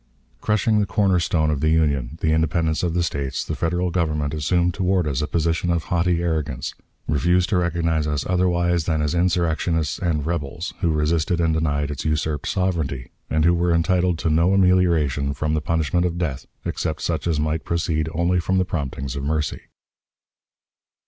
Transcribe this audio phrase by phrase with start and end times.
[0.41, 4.33] Crushing the corner stone of the Union, the independence of the States, the Federal Government
[4.33, 6.73] assumed toward us a position of haughty arrogance,
[7.07, 12.03] refused to recognize us otherwise than as insurrectionists and "rebels," who resisted and denied its
[12.03, 17.03] usurped sovereignty, and who were entitled to no amelioration from the punishment of death, except
[17.03, 19.61] such as might proceed only from the promptings of mercy.